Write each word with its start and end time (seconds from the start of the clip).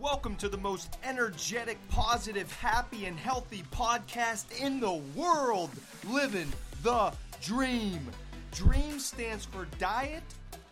Welcome 0.00 0.36
to 0.36 0.48
the 0.48 0.56
most 0.56 0.96
energetic, 1.04 1.76
positive, 1.90 2.50
happy, 2.50 3.04
and 3.04 3.18
healthy 3.18 3.62
podcast 3.70 4.58
in 4.58 4.80
the 4.80 4.94
world. 5.14 5.68
Living 6.08 6.50
the 6.82 7.12
dream. 7.42 8.00
DREAM 8.52 8.98
stands 8.98 9.44
for 9.44 9.66
diet, 9.78 10.22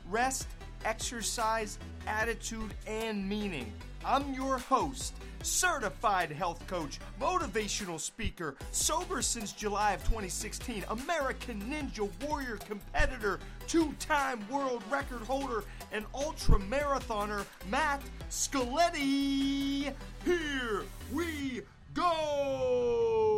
rest, 0.09 0.49
exercise, 0.87 1.79
attitude, 2.07 2.73
and 2.87 3.29
meaning. 3.29 3.71
I'm 4.07 4.33
your 4.33 4.57
host, 4.57 5.13
certified 5.43 6.33
health 6.33 6.67
coach, 6.67 6.99
motivational 7.21 8.01
speaker, 8.01 8.55
sober 8.73 9.21
since 9.21 9.53
July 9.53 9.93
of 9.93 10.03
2016, 10.05 10.85
American 10.89 11.61
Ninja 11.63 12.09
Warrior 12.27 12.57
competitor, 12.57 13.39
two 13.67 13.93
time 13.99 14.41
world 14.51 14.83
record 14.91 15.21
holder, 15.21 15.65
and 15.93 16.05
ultra 16.15 16.59
marathoner, 16.59 17.45
Matt 17.69 18.03
Scaletti. 18.31 19.93
Here 20.25 20.83
we 21.13 21.63
go. 21.95 23.31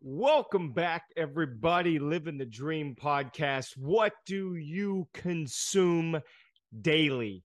Welcome 0.00 0.72
back, 0.72 1.04
everybody. 1.16 1.98
Living 1.98 2.38
the 2.38 2.44
Dream 2.44 2.94
podcast. 2.94 3.76
What 3.76 4.12
do 4.26 4.54
you 4.54 5.08
consume 5.12 6.20
daily? 6.80 7.42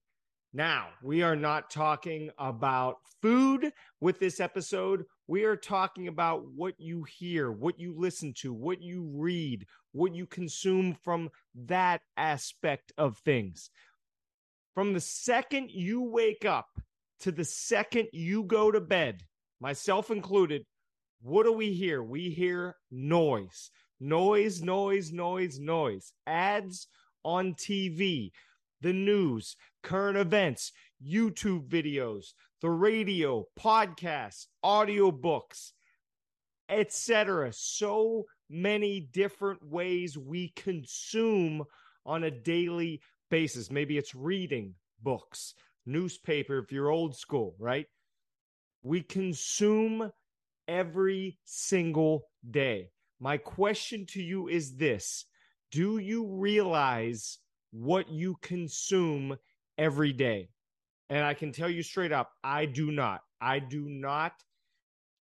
Now, 0.52 0.88
we 1.00 1.22
are 1.22 1.36
not 1.36 1.70
talking 1.70 2.30
about 2.36 2.96
food 3.22 3.72
with 4.00 4.18
this 4.18 4.40
episode. 4.40 5.04
We 5.28 5.44
are 5.44 5.56
talking 5.56 6.08
about 6.08 6.42
what 6.56 6.74
you 6.78 7.04
hear, 7.04 7.52
what 7.52 7.78
you 7.78 7.94
listen 7.96 8.34
to, 8.40 8.52
what 8.52 8.82
you 8.82 9.08
read, 9.14 9.66
what 9.92 10.14
you 10.14 10.26
consume 10.26 10.96
from 11.04 11.30
that 11.54 12.00
aspect 12.16 12.92
of 12.98 13.18
things. 13.18 13.70
From 14.74 14.92
the 14.92 15.00
second 15.00 15.70
you 15.70 16.02
wake 16.02 16.44
up 16.44 16.66
to 17.20 17.30
the 17.30 17.44
second 17.44 18.08
you 18.12 18.42
go 18.42 18.72
to 18.72 18.80
bed, 18.80 19.22
myself 19.60 20.10
included, 20.10 20.64
what 21.22 21.44
do 21.44 21.52
we 21.52 21.74
hear? 21.74 22.02
We 22.02 22.30
hear 22.30 22.76
noise, 22.90 23.70
noise, 24.00 24.62
noise, 24.62 25.12
noise, 25.12 25.60
noise, 25.60 26.12
ads 26.26 26.88
on 27.24 27.54
TV, 27.54 28.30
the 28.80 28.92
news, 28.92 29.56
current 29.82 30.16
events, 30.16 30.72
YouTube 31.04 31.68
videos, 31.68 32.32
the 32.60 32.70
radio, 32.70 33.46
podcasts, 33.58 34.46
audiobooks, 34.64 35.72
etc. 36.68 37.52
So 37.52 38.26
many 38.48 39.00
different 39.00 39.64
ways 39.64 40.16
we 40.16 40.52
consume 40.56 41.64
on 42.04 42.24
a 42.24 42.30
daily 42.30 43.00
basis. 43.30 43.70
Maybe 43.70 43.98
it's 43.98 44.14
reading 44.14 44.74
books, 45.02 45.54
newspaper 45.86 46.58
if 46.58 46.72
you're 46.72 46.90
old 46.90 47.16
school, 47.16 47.54
right? 47.58 47.86
We 48.82 49.02
consume 49.02 50.10
every 50.68 51.38
single 51.44 52.24
day. 52.48 52.90
My 53.18 53.36
question 53.36 54.06
to 54.10 54.22
you 54.22 54.48
is 54.48 54.76
this 54.76 55.26
Do 55.70 55.98
you 55.98 56.26
realize 56.26 57.38
what 57.72 58.08
you 58.10 58.36
consume 58.42 59.36
every 59.78 60.12
day? 60.12 60.48
And 61.08 61.24
I 61.24 61.34
can 61.34 61.52
tell 61.52 61.68
you 61.68 61.82
straight 61.82 62.12
up, 62.12 62.30
I 62.44 62.66
do 62.66 62.90
not. 62.90 63.20
I 63.40 63.58
do 63.58 63.88
not 63.88 64.32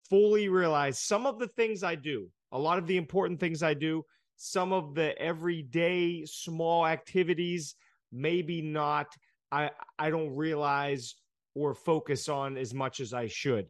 fully 0.09 0.49
realize 0.49 0.99
some 0.99 1.25
of 1.25 1.39
the 1.39 1.47
things 1.47 1.83
I 1.83 1.95
do, 1.95 2.29
a 2.51 2.59
lot 2.59 2.79
of 2.79 2.87
the 2.87 2.97
important 2.97 3.39
things 3.39 3.63
I 3.63 3.73
do, 3.73 4.03
some 4.35 4.73
of 4.73 4.95
the 4.95 5.17
everyday 5.19 6.25
small 6.25 6.87
activities, 6.87 7.75
maybe 8.11 8.61
not. 8.61 9.07
I 9.51 9.71
I 9.97 10.09
don't 10.09 10.35
realize 10.35 11.15
or 11.55 11.73
focus 11.73 12.29
on 12.29 12.57
as 12.57 12.73
much 12.73 12.99
as 12.99 13.13
I 13.13 13.27
should. 13.27 13.67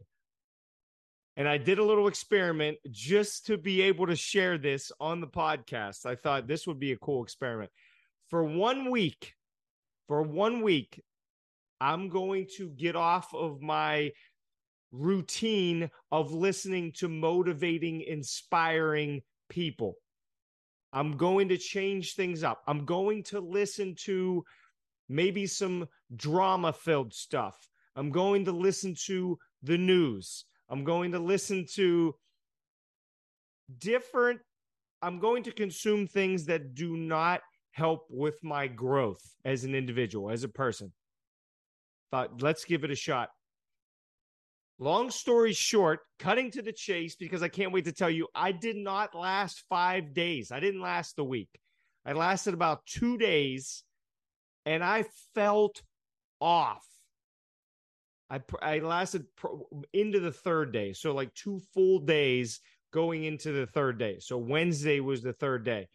And 1.36 1.48
I 1.48 1.58
did 1.58 1.78
a 1.78 1.84
little 1.84 2.08
experiment 2.08 2.78
just 2.90 3.46
to 3.46 3.56
be 3.56 3.82
able 3.82 4.06
to 4.06 4.16
share 4.16 4.58
this 4.58 4.92
on 5.00 5.20
the 5.20 5.26
podcast. 5.26 6.04
I 6.04 6.14
thought 6.14 6.46
this 6.46 6.66
would 6.66 6.78
be 6.78 6.92
a 6.92 6.98
cool 6.98 7.22
experiment. 7.22 7.70
For 8.30 8.44
one 8.44 8.90
week, 8.92 9.34
for 10.06 10.22
one 10.22 10.62
week, 10.62 11.02
I'm 11.80 12.08
going 12.08 12.46
to 12.56 12.68
get 12.70 12.94
off 12.94 13.34
of 13.34 13.60
my 13.60 14.12
routine 14.92 15.90
of 16.12 16.32
listening 16.32 16.92
to 16.98 17.08
motivating, 17.08 18.02
inspiring 18.02 19.22
people. 19.48 19.96
I'm 20.92 21.16
going 21.16 21.48
to 21.48 21.56
change 21.56 22.14
things 22.14 22.44
up. 22.44 22.62
I'm 22.68 22.84
going 22.84 23.24
to 23.24 23.40
listen 23.40 23.96
to 24.04 24.44
maybe 25.08 25.46
some 25.46 25.88
drama 26.14 26.72
filled 26.72 27.12
stuff. 27.12 27.56
I'm 27.96 28.10
going 28.10 28.44
to 28.44 28.52
listen 28.52 28.94
to 29.06 29.38
the 29.64 29.78
news. 29.78 30.44
I'm 30.68 30.84
going 30.84 31.10
to 31.12 31.18
listen 31.18 31.66
to 31.74 32.14
different, 33.78 34.40
I'm 35.02 35.18
going 35.18 35.42
to 35.44 35.52
consume 35.52 36.06
things 36.06 36.44
that 36.46 36.74
do 36.74 36.96
not 36.96 37.40
help 37.72 38.06
with 38.10 38.42
my 38.42 38.66
growth 38.66 39.22
as 39.44 39.64
an 39.64 39.74
individual, 39.74 40.30
as 40.30 40.44
a 40.44 40.48
person. 40.48 40.92
Thought, 42.10 42.42
let's 42.42 42.64
give 42.64 42.84
it 42.84 42.90
a 42.90 42.96
shot. 42.96 43.30
Long 44.78 45.10
story 45.10 45.52
short, 45.52 46.00
cutting 46.18 46.50
to 46.52 46.62
the 46.62 46.72
chase, 46.72 47.14
because 47.14 47.42
I 47.42 47.48
can't 47.48 47.72
wait 47.72 47.84
to 47.84 47.92
tell 47.92 48.10
you, 48.10 48.28
I 48.34 48.52
did 48.52 48.76
not 48.76 49.14
last 49.14 49.64
five 49.68 50.14
days. 50.14 50.50
I 50.50 50.58
didn't 50.58 50.80
last 50.80 51.16
the 51.16 51.24
week. 51.24 51.50
I 52.04 52.12
lasted 52.14 52.54
about 52.54 52.86
two 52.86 53.18
days 53.18 53.84
and 54.64 54.82
I 54.82 55.04
felt 55.34 55.82
off. 56.40 56.86
I 58.30 58.40
I 58.62 58.78
lasted 58.78 59.26
into 59.92 60.20
the 60.20 60.32
third 60.32 60.72
day, 60.72 60.92
so 60.92 61.12
like 61.12 61.34
two 61.34 61.60
full 61.74 61.98
days 61.98 62.60
going 62.92 63.24
into 63.24 63.52
the 63.52 63.66
third 63.66 63.98
day. 63.98 64.18
So 64.20 64.38
Wednesday 64.38 65.00
was 65.00 65.22
the 65.22 65.32
third 65.32 65.64
day. 65.64 65.88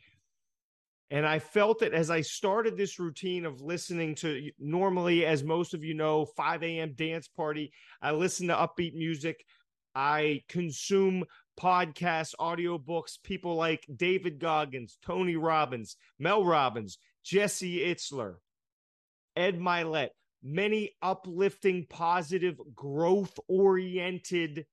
And 1.11 1.25
I 1.25 1.39
felt 1.39 1.83
it 1.83 1.93
as 1.93 2.09
I 2.09 2.21
started 2.21 2.75
this 2.75 2.99
routine 2.99 3.45
of 3.45 3.61
listening 3.61 4.15
to 4.15 4.49
normally, 4.57 5.25
as 5.25 5.43
most 5.43 5.73
of 5.73 5.83
you 5.83 5.93
know, 5.93 6.25
5 6.25 6.63
a.m. 6.63 6.93
dance 6.95 7.27
party. 7.27 7.71
I 8.01 8.11
listen 8.11 8.47
to 8.47 8.55
upbeat 8.55 8.95
music. 8.95 9.45
I 9.93 10.41
consume 10.49 11.23
podcasts, 11.59 12.33
audiobooks, 12.39 13.21
people 13.23 13.55
like 13.55 13.85
David 13.95 14.39
Goggins, 14.39 14.97
Tony 15.05 15.35
Robbins, 15.35 15.95
Mel 16.19 16.43
Robbins, 16.43 16.97
Jesse 17.23 17.79
Itzler, 17.79 18.35
Ed 19.35 19.59
Mylett, 19.59 20.09
many 20.43 20.91
uplifting, 21.01 21.85
positive, 21.89 22.59
growth 22.73 23.39
oriented 23.47 24.65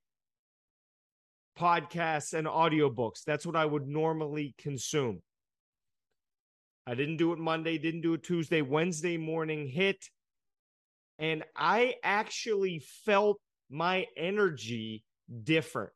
podcasts 1.58 2.32
and 2.32 2.46
audiobooks. 2.46 3.22
That's 3.24 3.46
what 3.46 3.56
I 3.56 3.64
would 3.64 3.86
normally 3.86 4.54
consume. 4.58 5.20
I 6.86 6.94
didn't 6.94 7.18
do 7.18 7.32
it 7.32 7.38
Monday, 7.38 7.78
didn't 7.78 8.00
do 8.00 8.14
it 8.14 8.24
Tuesday. 8.24 8.60
Wednesday 8.60 9.16
morning 9.16 9.68
hit, 9.68 10.04
and 11.18 11.44
I 11.56 11.94
actually 12.02 12.82
felt 13.04 13.38
my 13.70 14.06
energy 14.16 15.04
different. 15.44 15.92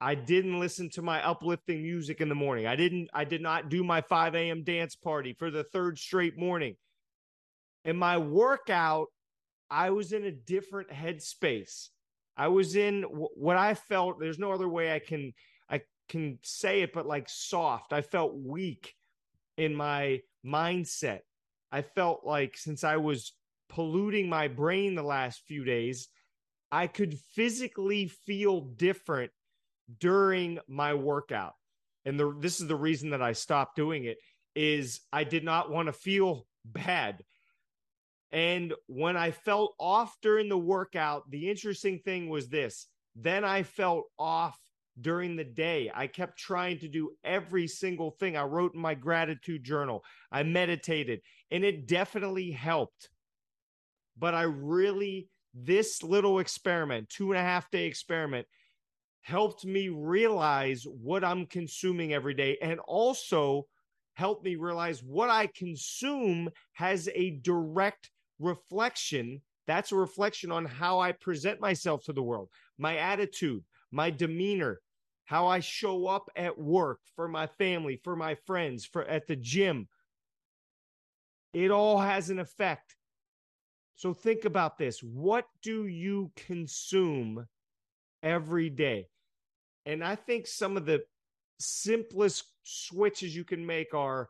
I 0.00 0.16
didn't 0.16 0.58
listen 0.58 0.90
to 0.90 1.02
my 1.02 1.24
uplifting 1.24 1.82
music 1.82 2.20
in 2.20 2.28
the 2.28 2.34
morning. 2.34 2.66
I 2.66 2.76
didn't, 2.76 3.08
I 3.14 3.24
did 3.24 3.40
not 3.40 3.68
do 3.68 3.84
my 3.84 4.00
5 4.02 4.34
a.m. 4.34 4.64
dance 4.64 4.96
party 4.96 5.34
for 5.38 5.50
the 5.50 5.64
third 5.64 5.98
straight 5.98 6.36
morning. 6.36 6.76
In 7.84 7.96
my 7.96 8.18
workout, 8.18 9.06
I 9.70 9.90
was 9.90 10.12
in 10.12 10.24
a 10.24 10.32
different 10.32 10.90
headspace. 10.90 11.88
I 12.36 12.48
was 12.48 12.76
in 12.76 13.02
what 13.02 13.56
I 13.56 13.74
felt. 13.74 14.18
There's 14.18 14.38
no 14.38 14.52
other 14.52 14.68
way 14.68 14.92
I 14.92 14.98
can 14.98 15.32
I 15.70 15.82
can 16.08 16.38
say 16.42 16.82
it, 16.82 16.92
but 16.92 17.06
like 17.06 17.28
soft. 17.28 17.92
I 17.92 18.02
felt 18.02 18.34
weak 18.34 18.94
in 19.56 19.74
my 19.74 20.20
mindset. 20.44 21.20
I 21.70 21.82
felt 21.82 22.20
like 22.24 22.56
since 22.56 22.84
I 22.84 22.96
was 22.96 23.32
polluting 23.68 24.28
my 24.28 24.48
brain 24.48 24.94
the 24.94 25.02
last 25.02 25.42
few 25.46 25.64
days, 25.64 26.08
I 26.70 26.86
could 26.86 27.18
physically 27.34 28.08
feel 28.08 28.60
different 28.60 29.30
during 29.98 30.58
my 30.68 30.94
workout. 30.94 31.54
And 32.04 32.18
the, 32.18 32.34
this 32.40 32.60
is 32.60 32.68
the 32.68 32.76
reason 32.76 33.10
that 33.10 33.22
I 33.22 33.32
stopped 33.32 33.76
doing 33.76 34.04
it 34.04 34.18
is 34.54 35.00
I 35.12 35.24
did 35.24 35.44
not 35.44 35.70
want 35.70 35.86
to 35.86 35.92
feel 35.92 36.46
bad. 36.64 37.22
And 38.32 38.74
when 38.86 39.16
I 39.16 39.30
felt 39.30 39.74
off 39.78 40.16
during 40.20 40.48
the 40.48 40.58
workout, 40.58 41.30
the 41.30 41.48
interesting 41.48 42.00
thing 42.00 42.28
was 42.28 42.48
this. 42.48 42.88
Then 43.14 43.44
I 43.44 43.62
felt 43.62 44.04
off 44.18 44.58
during 45.00 45.36
the 45.36 45.44
day. 45.44 45.90
I 45.94 46.06
kept 46.06 46.38
trying 46.38 46.78
to 46.80 46.88
do 46.88 47.10
every 47.24 47.66
single 47.66 48.12
thing. 48.12 48.36
I 48.36 48.44
wrote 48.44 48.74
in 48.74 48.80
my 48.80 48.94
gratitude 48.94 49.64
journal, 49.64 50.04
I 50.30 50.42
meditated, 50.42 51.20
and 51.50 51.64
it 51.64 51.86
definitely 51.86 52.50
helped. 52.50 53.10
But 54.16 54.34
I 54.34 54.42
really, 54.42 55.28
this 55.52 56.02
little 56.02 56.38
experiment, 56.38 57.08
two 57.08 57.32
and 57.32 57.38
a 57.38 57.42
half 57.42 57.70
day 57.70 57.86
experiment, 57.86 58.46
helped 59.22 59.64
me 59.64 59.88
realize 59.88 60.84
what 60.84 61.24
I'm 61.24 61.46
consuming 61.46 62.12
every 62.12 62.34
day 62.34 62.58
and 62.60 62.78
also 62.80 63.66
helped 64.14 64.44
me 64.44 64.54
realize 64.54 65.02
what 65.02 65.30
I 65.30 65.48
consume 65.48 66.50
has 66.74 67.08
a 67.14 67.30
direct 67.42 68.10
reflection 68.38 69.42
That's 69.66 69.92
a 69.92 69.96
reflection 69.96 70.52
on 70.52 70.66
how 70.66 71.00
I 71.00 71.12
present 71.12 71.60
myself 71.60 72.04
to 72.04 72.12
the 72.12 72.22
world, 72.22 72.50
my 72.78 72.98
attitude, 72.98 73.64
my 73.90 74.10
demeanor, 74.10 74.80
how 75.24 75.46
I 75.46 75.60
show 75.60 76.06
up 76.06 76.28
at 76.36 76.58
work 76.58 77.00
for 77.16 77.28
my 77.28 77.46
family, 77.46 78.00
for 78.02 78.16
my 78.16 78.34
friends, 78.46 78.84
for 78.84 79.04
at 79.04 79.26
the 79.26 79.36
gym. 79.36 79.88
It 81.52 81.70
all 81.70 81.98
has 81.98 82.30
an 82.30 82.38
effect. 82.38 82.96
So 83.96 84.12
think 84.12 84.44
about 84.44 84.76
this. 84.76 85.00
What 85.00 85.46
do 85.62 85.86
you 85.86 86.32
consume 86.36 87.46
every 88.22 88.68
day? 88.68 89.06
And 89.86 90.02
I 90.02 90.16
think 90.16 90.46
some 90.46 90.76
of 90.76 90.84
the 90.84 91.04
simplest 91.58 92.44
switches 92.64 93.36
you 93.36 93.44
can 93.44 93.64
make 93.64 93.94
are 93.94 94.28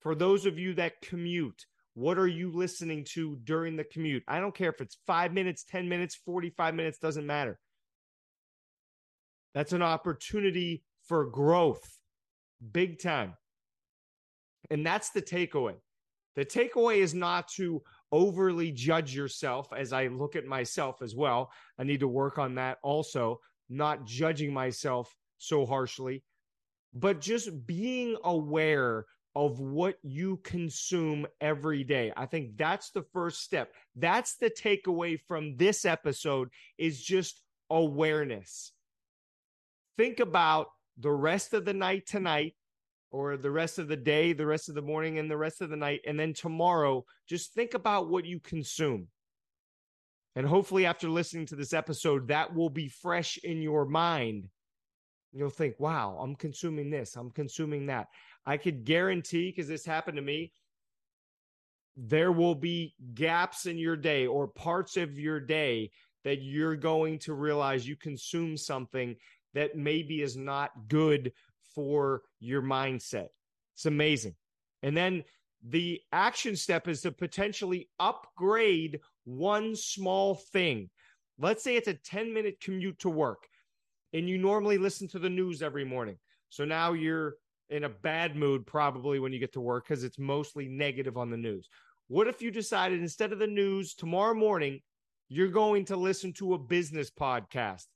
for 0.00 0.14
those 0.14 0.46
of 0.46 0.58
you 0.58 0.74
that 0.74 1.00
commute, 1.02 1.66
what 1.94 2.18
are 2.18 2.26
you 2.26 2.50
listening 2.50 3.04
to 3.10 3.36
during 3.44 3.76
the 3.76 3.84
commute? 3.84 4.24
I 4.26 4.40
don't 4.40 4.54
care 4.54 4.70
if 4.70 4.80
it's 4.80 4.98
five 5.06 5.32
minutes, 5.32 5.64
10 5.64 5.88
minutes, 5.88 6.14
45 6.24 6.74
minutes, 6.74 6.98
doesn't 6.98 7.26
matter. 7.26 7.60
That's 9.54 9.72
an 9.72 9.82
opportunity 9.82 10.82
for 11.02 11.26
growth, 11.26 11.98
big 12.72 13.00
time. 13.00 13.34
And 14.70 14.86
that's 14.86 15.10
the 15.10 15.22
takeaway. 15.22 15.74
The 16.36 16.44
takeaway 16.44 16.98
is 16.98 17.14
not 17.14 17.48
to 17.56 17.82
overly 18.10 18.72
judge 18.72 19.14
yourself 19.14 19.68
as 19.76 19.92
I 19.92 20.06
look 20.06 20.36
at 20.36 20.46
myself 20.46 21.02
as 21.02 21.14
well. 21.14 21.50
I 21.78 21.84
need 21.84 22.00
to 22.00 22.08
work 22.08 22.38
on 22.38 22.54
that 22.54 22.78
also, 22.82 23.40
not 23.68 24.06
judging 24.06 24.52
myself 24.52 25.14
so 25.38 25.66
harshly, 25.66 26.22
but 26.94 27.20
just 27.20 27.66
being 27.66 28.16
aware 28.24 29.06
of 29.34 29.60
what 29.60 29.96
you 30.02 30.38
consume 30.38 31.26
every 31.40 31.84
day. 31.84 32.12
I 32.16 32.26
think 32.26 32.56
that's 32.56 32.90
the 32.90 33.04
first 33.12 33.42
step. 33.42 33.72
That's 33.96 34.36
the 34.36 34.50
takeaway 34.50 35.18
from 35.26 35.56
this 35.56 35.84
episode 35.84 36.48
is 36.78 37.02
just 37.02 37.40
awareness. 37.70 38.72
Think 40.02 40.18
about 40.18 40.66
the 40.98 41.12
rest 41.12 41.54
of 41.54 41.64
the 41.64 41.72
night 41.72 42.06
tonight 42.08 42.56
or 43.12 43.36
the 43.36 43.52
rest 43.52 43.78
of 43.78 43.86
the 43.86 43.96
day, 43.96 44.32
the 44.32 44.44
rest 44.44 44.68
of 44.68 44.74
the 44.74 44.82
morning 44.82 45.20
and 45.20 45.30
the 45.30 45.36
rest 45.36 45.60
of 45.60 45.70
the 45.70 45.76
night 45.76 46.00
and 46.04 46.18
then 46.18 46.34
tomorrow 46.34 47.04
just 47.28 47.54
think 47.54 47.74
about 47.74 48.10
what 48.10 48.24
you 48.24 48.40
consume. 48.40 49.06
And 50.34 50.44
hopefully 50.44 50.86
after 50.86 51.08
listening 51.08 51.46
to 51.46 51.54
this 51.54 51.72
episode 51.72 52.26
that 52.26 52.52
will 52.52 52.68
be 52.68 52.88
fresh 52.88 53.38
in 53.44 53.62
your 53.62 53.84
mind. 53.84 54.48
You'll 55.30 55.50
think, 55.50 55.78
"Wow, 55.78 56.18
I'm 56.18 56.34
consuming 56.34 56.90
this, 56.90 57.14
I'm 57.14 57.30
consuming 57.30 57.86
that." 57.86 58.08
I 58.44 58.56
could 58.56 58.82
guarantee, 58.84 59.50
because 59.52 59.68
this 59.68 59.86
happened 59.86 60.16
to 60.16 60.22
me, 60.22 60.52
there 61.96 62.32
will 62.32 62.56
be 62.56 62.96
gaps 63.14 63.66
in 63.66 63.78
your 63.78 63.96
day 63.96 64.26
or 64.26 64.48
parts 64.48 64.96
of 64.96 65.16
your 65.16 65.38
day 65.38 65.92
that 66.24 66.42
you're 66.42 66.76
going 66.76 67.20
to 67.20 67.34
realize 67.34 67.86
you 67.86 67.96
consume 67.96 68.56
something 68.56 69.14
that 69.54 69.76
maybe 69.76 70.22
is 70.22 70.36
not 70.36 70.70
good 70.88 71.32
for 71.74 72.22
your 72.40 72.62
mindset. 72.62 73.28
It's 73.74 73.86
amazing. 73.86 74.34
And 74.82 74.96
then 74.96 75.24
the 75.62 76.00
action 76.12 76.56
step 76.56 76.88
is 76.88 77.02
to 77.02 77.12
potentially 77.12 77.88
upgrade 78.00 79.00
one 79.24 79.76
small 79.76 80.34
thing. 80.34 80.90
Let's 81.38 81.62
say 81.62 81.76
it's 81.76 81.88
a 81.88 81.94
10 81.94 82.34
minute 82.34 82.60
commute 82.60 82.98
to 83.00 83.08
work 83.08 83.46
and 84.12 84.28
you 84.28 84.38
normally 84.38 84.78
listen 84.78 85.08
to 85.08 85.18
the 85.18 85.30
news 85.30 85.62
every 85.62 85.84
morning. 85.84 86.18
So 86.50 86.64
now 86.64 86.92
you're 86.92 87.36
in 87.70 87.84
a 87.84 87.88
bad 87.88 88.36
mood 88.36 88.66
probably 88.66 89.18
when 89.18 89.32
you 89.32 89.38
get 89.38 89.52
to 89.54 89.60
work 89.60 89.86
because 89.86 90.04
it's 90.04 90.18
mostly 90.18 90.68
negative 90.68 91.16
on 91.16 91.30
the 91.30 91.36
news. 91.36 91.68
What 92.08 92.28
if 92.28 92.42
you 92.42 92.50
decided 92.50 93.00
instead 93.00 93.32
of 93.32 93.38
the 93.38 93.46
news 93.46 93.94
tomorrow 93.94 94.34
morning, 94.34 94.80
you're 95.28 95.48
going 95.48 95.86
to 95.86 95.96
listen 95.96 96.32
to 96.34 96.52
a 96.52 96.58
business 96.58 97.10
podcast, 97.10 97.86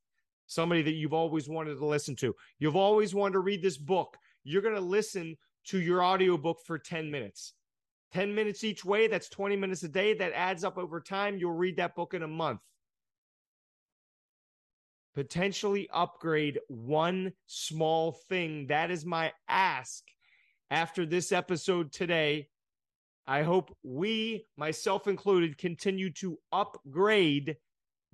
somebody 0.46 0.82
that 0.82 0.94
you've 0.94 1.12
always 1.12 1.48
wanted 1.48 1.78
to 1.78 1.86
listen 1.86 2.16
to? 2.16 2.34
You've 2.58 2.76
always 2.76 3.14
wanted 3.14 3.34
to 3.34 3.40
read 3.40 3.62
this 3.62 3.78
book. 3.78 4.16
You're 4.44 4.62
going 4.62 4.74
to 4.74 4.80
listen 4.80 5.36
to 5.66 5.80
your 5.80 6.04
audiobook 6.04 6.58
for 6.64 6.78
10 6.78 7.10
minutes. 7.10 7.54
10 8.12 8.34
minutes 8.34 8.64
each 8.64 8.84
way, 8.84 9.08
that's 9.08 9.28
20 9.28 9.56
minutes 9.56 9.82
a 9.82 9.88
day. 9.88 10.14
That 10.14 10.32
adds 10.32 10.64
up 10.64 10.78
over 10.78 11.00
time. 11.00 11.38
You'll 11.38 11.52
read 11.52 11.76
that 11.76 11.96
book 11.96 12.14
in 12.14 12.22
a 12.22 12.28
month 12.28 12.60
potentially 15.16 15.88
upgrade 15.94 16.60
one 16.68 17.32
small 17.46 18.12
thing. 18.12 18.66
That 18.66 18.90
is 18.90 19.06
my 19.06 19.32
ask 19.48 20.04
after 20.70 21.06
this 21.06 21.32
episode 21.32 21.90
today. 21.90 22.48
I 23.26 23.42
hope 23.42 23.74
we, 23.82 24.46
myself 24.58 25.08
included, 25.08 25.56
continue 25.56 26.12
to 26.12 26.38
upgrade 26.52 27.56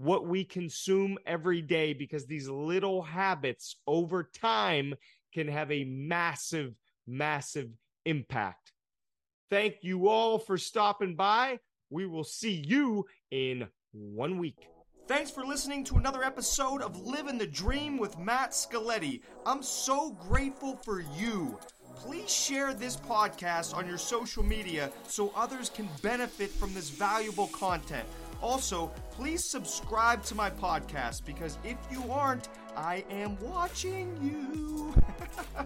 what 0.02 0.26
we 0.26 0.42
consume 0.44 1.16
every 1.26 1.62
day 1.62 1.92
because 1.92 2.26
these 2.26 2.48
little 2.48 3.02
habits 3.02 3.76
over 3.86 4.28
time 4.34 4.94
can 5.32 5.46
have 5.46 5.70
a 5.70 5.84
massive, 5.84 6.74
massive 7.06 7.70
impact. 8.04 8.72
Thank 9.48 9.76
you 9.82 10.08
all 10.08 10.40
for 10.40 10.58
stopping 10.58 11.14
by. 11.14 11.60
We 11.88 12.06
will 12.06 12.24
see 12.24 12.64
you 12.66 13.06
in 13.30 13.68
one 13.92 14.38
week. 14.38 14.66
Thanks 15.06 15.30
for 15.30 15.44
listening 15.44 15.84
to 15.84 15.96
another 15.96 16.24
episode 16.24 16.82
of 16.82 16.98
Living 16.98 17.38
the 17.38 17.46
Dream 17.46 17.96
with 17.96 18.18
Matt 18.18 18.50
Scaletti. 18.50 19.20
I'm 19.46 19.62
so 19.62 20.12
grateful 20.12 20.76
for 20.78 21.04
you. 21.16 21.58
Please 21.94 22.34
share 22.34 22.74
this 22.74 22.96
podcast 22.96 23.76
on 23.76 23.86
your 23.86 23.98
social 23.98 24.42
media 24.42 24.90
so 25.06 25.32
others 25.36 25.68
can 25.68 25.88
benefit 26.02 26.50
from 26.50 26.74
this 26.74 26.90
valuable 26.90 27.48
content. 27.48 28.08
Also, 28.42 28.88
please 29.12 29.44
subscribe 29.44 30.22
to 30.24 30.34
my 30.34 30.50
podcast 30.50 31.24
because 31.24 31.58
if 31.64 31.76
you 31.90 32.02
aren't, 32.10 32.48
I 32.76 33.04
am 33.10 33.38
watching 33.40 34.16
you. 34.20 34.94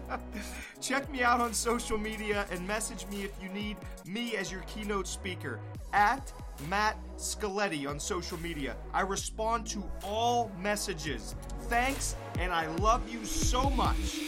Check 0.81 1.09
me 1.11 1.23
out 1.23 1.41
on 1.41 1.53
social 1.53 1.97
media 1.97 2.45
and 2.51 2.65
message 2.67 3.07
me 3.07 3.23
if 3.23 3.31
you 3.41 3.49
need 3.49 3.77
me 4.05 4.35
as 4.37 4.51
your 4.51 4.61
keynote 4.61 5.07
speaker 5.07 5.59
at 5.93 6.31
Matt 6.69 6.97
Scaletti 7.17 7.89
on 7.89 7.99
social 7.99 8.39
media. 8.39 8.75
I 8.93 9.01
respond 9.01 9.65
to 9.67 9.83
all 10.03 10.51
messages. 10.59 11.35
Thanks, 11.63 12.15
and 12.39 12.51
I 12.51 12.67
love 12.75 13.11
you 13.11 13.25
so 13.25 13.69
much. 13.71 14.19